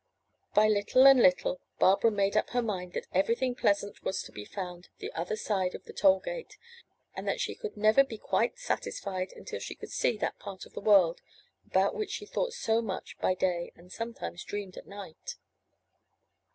By 0.55 0.67
little 0.67 1.05
and 1.05 1.21
little, 1.21 1.61
Barbara 1.77 2.09
made 2.09 2.35
up 2.35 2.49
her 2.49 2.63
mind 2.63 2.93
that 2.93 3.05
everything 3.13 3.53
pleasant 3.53 4.01
was 4.03 4.23
to 4.23 4.31
be 4.31 4.45
found 4.45 4.89
the 4.97 5.11
other 5.13 5.35
side 5.35 5.75
of 5.75 5.83
the 5.85 5.93
toll 5.93 6.19
gate, 6.19 6.57
and 7.13 7.27
that 7.27 7.39
she 7.39 7.53
could 7.53 7.77
never 7.77 8.03
be 8.03 8.17
quite 8.17 8.57
satisfied 8.57 9.31
until 9.35 9.59
she 9.59 9.75
could 9.75 9.91
see 9.91 10.17
that 10.17 10.39
part 10.39 10.65
of 10.65 10.73
the 10.73 10.81
world 10.81 11.21
about 11.67 11.93
which 11.93 12.09
she 12.09 12.25
thought 12.25 12.53
so 12.53 12.81
much 12.81 13.15
by 13.19 13.35
day 13.35 13.71
and 13.75 13.91
sometimes 13.91 14.43
dreamed 14.43 14.75
at 14.75 14.87
night. 14.87 15.35